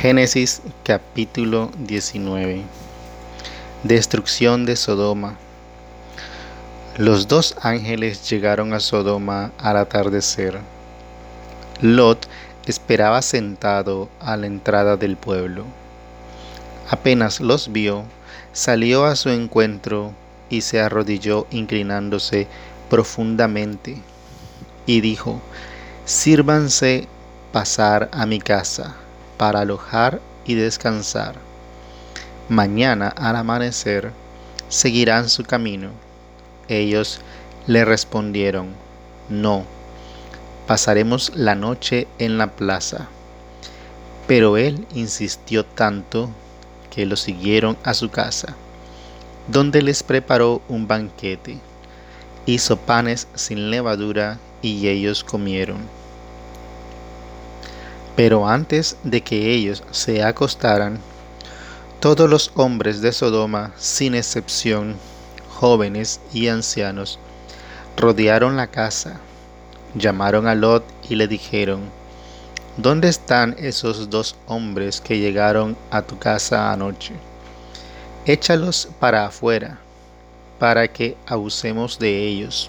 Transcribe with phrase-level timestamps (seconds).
[0.00, 2.62] Génesis capítulo 19
[3.82, 5.36] Destrucción de Sodoma
[6.96, 10.60] Los dos ángeles llegaron a Sodoma al atardecer.
[11.80, 12.28] Lot
[12.66, 15.64] esperaba sentado a la entrada del pueblo.
[16.88, 18.04] Apenas los vio,
[18.52, 20.12] salió a su encuentro
[20.48, 22.46] y se arrodilló inclinándose
[22.88, 24.00] profundamente
[24.86, 25.40] y dijo,
[26.04, 27.08] Sírvanse
[27.50, 28.94] pasar a mi casa
[29.38, 31.36] para alojar y descansar.
[32.48, 34.12] Mañana al amanecer
[34.68, 35.90] seguirán su camino.
[36.68, 37.20] Ellos
[37.66, 38.68] le respondieron,
[39.30, 39.64] no,
[40.66, 43.08] pasaremos la noche en la plaza.
[44.26, 46.28] Pero él insistió tanto
[46.90, 48.54] que lo siguieron a su casa,
[49.46, 51.58] donde les preparó un banquete.
[52.44, 55.78] Hizo panes sin levadura y ellos comieron.
[58.18, 60.98] Pero antes de que ellos se acostaran,
[62.00, 64.96] todos los hombres de Sodoma, sin excepción,
[65.48, 67.20] jóvenes y ancianos,
[67.96, 69.20] rodearon la casa,
[69.94, 71.82] llamaron a Lot y le dijeron,
[72.76, 77.14] ¿Dónde están esos dos hombres que llegaron a tu casa anoche?
[78.26, 79.78] Échalos para afuera,
[80.58, 82.68] para que abusemos de ellos.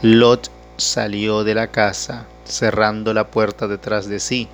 [0.00, 4.48] Lot salió de la casa cerrando la puerta detrás de sí,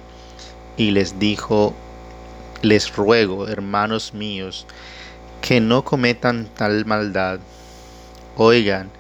[0.77, 1.75] y les dijo,
[2.63, 4.67] les ruego, hermanos míos,
[5.41, 7.39] que no cometan tal maldad.
[8.37, 8.91] Oigan,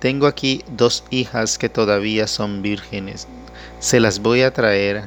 [0.00, 3.28] tengo aquí dos hijas que todavía son vírgenes.
[3.78, 5.04] Se las voy a traer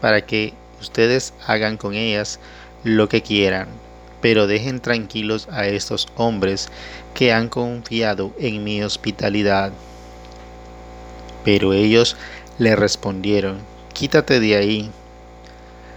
[0.00, 2.38] para que ustedes hagan con ellas
[2.84, 3.68] lo que quieran,
[4.22, 6.68] pero dejen tranquilos a estos hombres
[7.14, 9.72] que han confiado en mi hospitalidad.
[11.44, 12.16] Pero ellos
[12.58, 13.58] le respondieron,
[13.92, 14.90] Quítate de ahí.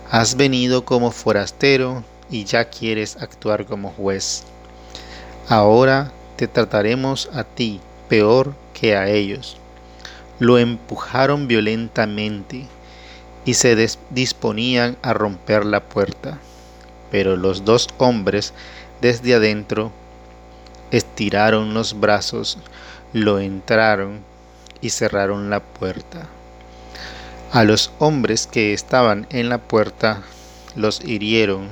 [0.09, 4.44] Has venido como forastero y ya quieres actuar como juez.
[5.48, 9.58] Ahora te trataremos a ti peor que a ellos.
[10.40, 12.68] Lo empujaron violentamente
[13.46, 13.75] y se
[14.09, 16.40] disponían a romper la puerta.
[17.12, 18.53] Pero los dos hombres
[19.02, 19.91] desde adentro
[20.91, 22.57] estiraron los brazos,
[23.13, 24.22] lo entraron
[24.81, 26.28] y cerraron la puerta.
[27.51, 30.23] A los hombres que estaban en la puerta
[30.75, 31.67] los hirieron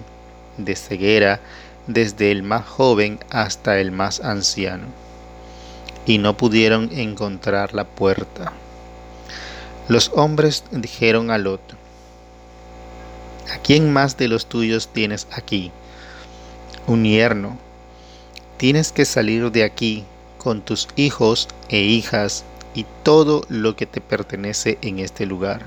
[0.57, 1.39] de ceguera
[1.87, 4.87] desde el más joven hasta el más anciano,
[6.05, 8.51] y no pudieron encontrar la puerta.
[9.87, 11.61] Los hombres dijeron a Lot,
[13.53, 15.71] ¿A quién más de los tuyos tienes aquí?
[16.87, 17.57] Un yerno.
[18.57, 20.03] Tienes que salir de aquí
[20.39, 22.43] con tus hijos e hijas
[22.79, 25.65] y todo lo que te pertenece en este lugar.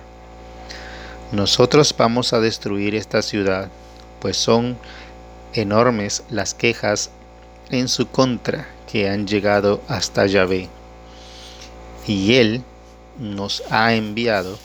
[1.31, 3.69] Nosotros vamos a destruir esta ciudad,
[4.19, 4.79] pues son
[5.53, 7.11] enormes las quejas
[7.69, 10.71] en su contra que han llegado hasta Yahvé.
[12.07, 12.63] Y Él
[13.19, 14.59] nos ha enviado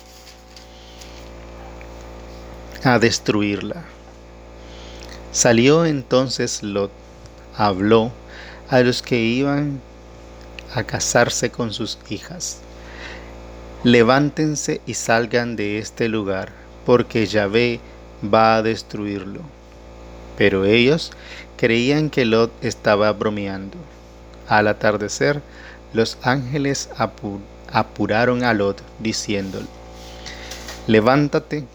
[2.86, 3.84] a destruirla.
[5.34, 6.92] Salió entonces Lot,
[7.58, 8.14] habló
[8.70, 9.82] a los que iban
[10.74, 12.60] a casarse con sus hijas.
[13.84, 16.52] Levántense y salgan de este lugar,
[16.86, 17.80] porque Yahvé
[18.24, 19.42] va a destruirlo.
[20.38, 21.12] Pero ellos
[21.58, 23.78] creían que Lot estaba bromeando.
[24.48, 25.42] Al atardecer,
[25.94, 26.90] los ángeles
[27.72, 29.68] apuraron a Lot, diciéndole,
[30.88, 31.66] Levántate,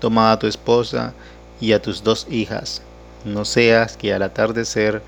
[0.00, 1.14] toma a tu esposa
[1.60, 2.82] y a tus dos hijas,
[3.24, 5.02] no seas que al atardecer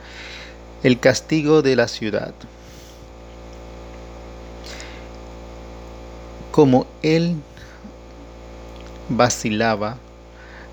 [0.82, 2.32] el castigo de la ciudad
[6.56, 7.36] Como él
[9.10, 9.98] vacilaba,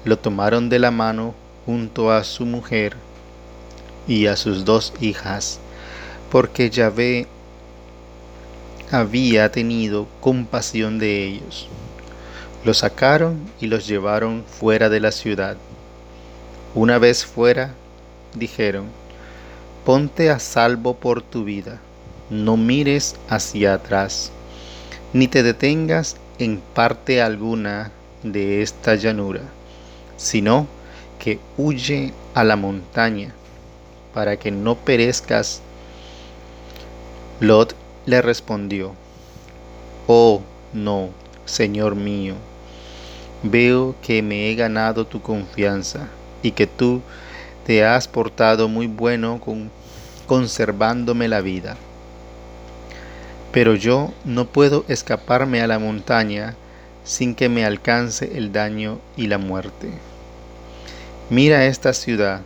[0.06, 1.36] lo tomaron de la mano
[1.66, 2.96] junto a su mujer
[4.08, 5.60] y a sus dos hijas,
[6.32, 7.28] porque Yahvé
[8.92, 11.68] había tenido compasión de ellos.
[12.64, 15.58] Los sacaron y los llevaron fuera de la ciudad.
[16.76, 17.74] Una vez fuera,
[18.36, 18.86] dijeron,
[19.84, 21.82] ponte a salvo por tu vida,
[22.30, 24.32] no mires hacia atrás
[25.14, 27.92] ni te detengas en parte alguna
[28.24, 29.42] de esta llanura,
[30.18, 30.68] sino
[31.20, 33.34] que huye a la montaña,
[34.14, 35.62] para que no perezcas.
[37.40, 37.76] Lot
[38.08, 38.94] le respondió,
[40.08, 40.42] Oh,
[40.74, 41.10] no,
[41.46, 42.34] Señor mío,
[43.44, 46.08] veo que me he ganado tu confianza
[46.42, 47.02] y que tú
[47.68, 49.70] te has portado muy bueno con
[50.26, 51.78] conservándome la vida
[53.54, 56.56] pero yo no puedo escaparme a la montaña
[57.04, 59.92] sin que me alcance el daño y la muerte.
[61.30, 62.42] Mira esta ciudad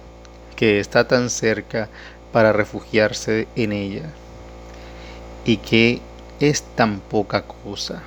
[0.57, 1.87] que está tan cerca
[2.33, 4.03] para refugiarse en ella
[5.45, 6.01] y que
[6.41, 8.03] es tan poca cosa.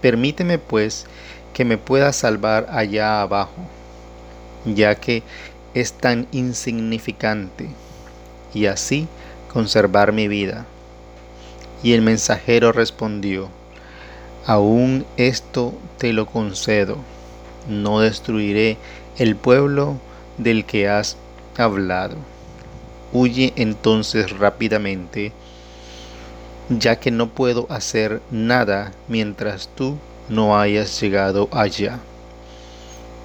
[0.00, 1.06] Permíteme pues
[1.54, 3.68] que me pueda salvar allá abajo,
[4.64, 5.24] ya que
[5.74, 7.68] es tan insignificante,
[8.52, 9.08] y así
[9.52, 10.66] conservar mi vida.
[11.84, 13.50] Y el mensajero respondió,
[14.46, 16.96] aún esto te lo concedo,
[17.68, 18.78] no destruiré
[19.18, 19.98] el pueblo
[20.38, 21.18] del que has
[21.58, 22.16] hablado.
[23.12, 25.32] Huye entonces rápidamente,
[26.70, 29.98] ya que no puedo hacer nada mientras tú
[30.30, 31.98] no hayas llegado allá.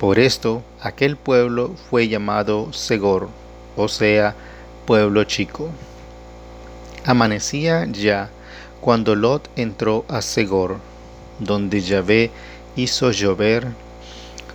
[0.01, 3.29] Por esto aquel pueblo fue llamado Segor,
[3.77, 4.35] o sea,
[4.85, 5.69] pueblo chico.
[7.05, 8.29] Amanecía ya
[8.81, 10.77] cuando Lot entró a Segor,
[11.39, 12.31] donde Yahvé
[12.75, 13.67] hizo llover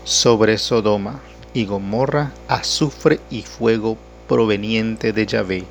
[0.05, 1.21] sobre Sodoma
[1.53, 3.97] y Gomorra azufre y fuego
[4.29, 5.65] proveniente de Yahvé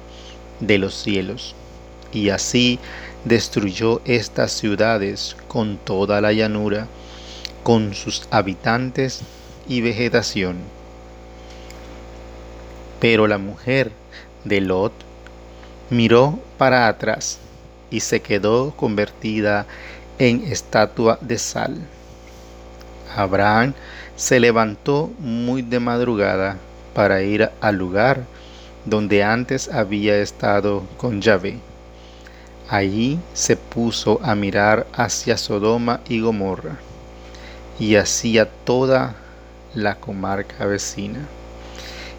[0.60, 1.56] de los cielos.
[2.12, 2.80] Y así
[3.26, 6.88] destruyó estas ciudades con toda la llanura,
[7.64, 9.22] con sus habitantes
[9.68, 10.58] y vegetación.
[13.00, 13.92] Pero la mujer
[14.44, 14.94] de Lot
[15.90, 17.40] miró para atrás
[17.94, 19.68] y se quedó convertida
[20.18, 21.78] en estatua de sal.
[23.16, 23.74] Abraham
[24.16, 26.58] se levantó muy de madrugada
[26.96, 28.26] para ir al lugar
[28.86, 31.60] donde antes había estado con Yahvé.
[32.68, 36.78] Allí se puso a mirar hacia Sodoma y Gomorra
[37.80, 39.16] y hacia toda
[39.76, 41.20] la comarca vecina,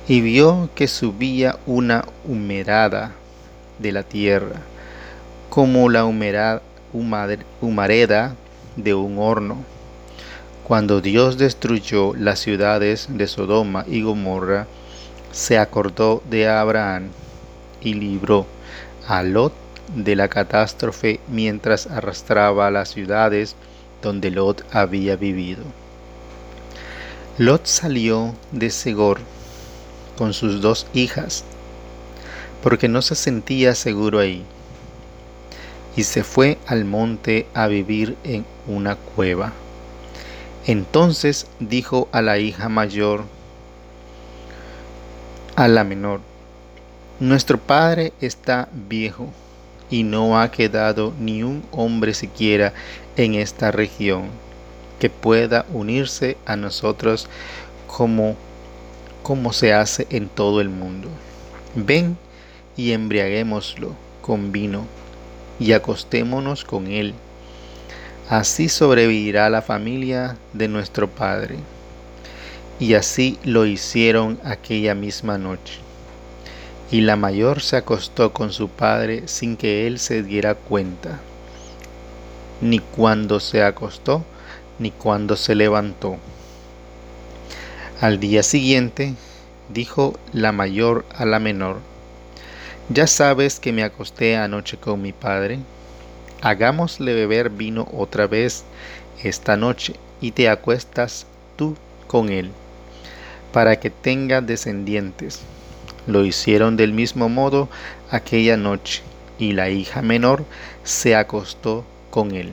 [0.07, 3.13] y vio que subía una humerada
[3.79, 4.61] de la tierra,
[5.55, 6.61] como la humareda
[8.75, 9.65] de un horno.
[10.65, 14.67] Cuando Dios destruyó las ciudades de Sodoma y Gomorra,
[15.31, 17.11] se acordó de Abraham
[17.81, 18.47] y libró
[19.07, 19.53] a Lot
[19.95, 23.55] de la catástrofe mientras arrastraba las ciudades
[24.03, 25.63] donde Lot había vivido.
[27.39, 29.21] Lot salió de Segor
[30.19, 31.45] con sus dos hijas,
[32.61, 34.45] porque no se sentía seguro ahí,
[35.97, 39.53] y se fue al monte a vivir en una cueva.
[40.67, 43.25] Entonces dijo a la hija mayor,
[45.57, 46.21] a la menor,
[47.21, 49.29] Nuestro padre está viejo
[49.89, 52.73] y no ha quedado ni un hombre siquiera
[53.17, 54.31] en esta región
[54.99, 57.29] que pueda unirse a nosotros
[57.87, 58.35] como,
[59.23, 61.09] como se hace en todo el mundo.
[61.77, 62.19] Ven
[62.77, 64.85] y embriaguémoslo con vino
[65.59, 67.15] y acostémonos con él.
[68.29, 71.57] Así sobrevivirá la familia de nuestro Padre.
[72.81, 75.79] Y así lo hicieron aquella misma noche.
[76.91, 81.19] Y la mayor se acostó con su padre sin que él se diera cuenta,
[82.61, 84.25] ni cuando se acostó,
[84.79, 86.19] ni cuando se levantó.
[88.01, 89.15] Al día siguiente,
[89.73, 91.79] dijo la mayor a la menor,
[92.89, 95.59] ya sabes que me acosté anoche con mi padre,
[96.43, 98.65] hagámosle beber vino otra vez
[99.23, 101.27] esta noche y te acuestas
[101.57, 101.77] tú
[102.07, 102.51] con él,
[103.53, 105.41] para que tenga descendientes.
[106.07, 107.69] Lo hicieron del mismo modo
[108.11, 109.03] aquella noche,
[109.39, 110.45] y la hija menor
[110.85, 112.53] se acostó con él,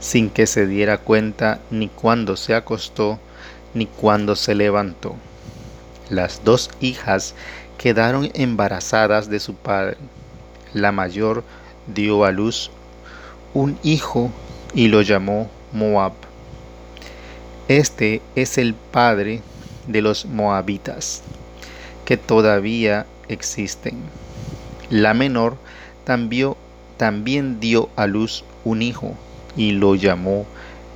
[0.00, 3.20] sin que se diera cuenta ni cuándo se acostó
[3.74, 5.16] ni cuándo se levantó.
[6.08, 7.34] Las dos hijas
[7.78, 9.96] quedaron embarazadas de su padre.
[10.72, 11.44] La mayor
[11.86, 12.70] dio a luz
[13.54, 14.30] un hijo
[14.74, 16.12] y lo llamó Moab.
[17.68, 19.40] Este es el padre
[19.86, 21.22] de los moabitas
[22.04, 23.96] que todavía existen.
[24.90, 25.56] La menor
[26.04, 29.14] también, dio a luz un hijo
[29.56, 30.46] y lo llamó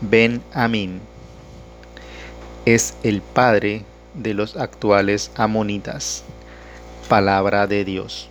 [0.00, 1.00] Ben Amin.
[2.64, 3.84] Es el padre
[4.14, 6.22] de los actuales amonitas.
[7.11, 8.29] Palabra de Dios.